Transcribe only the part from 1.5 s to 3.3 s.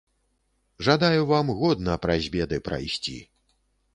годна праз беды прайсці.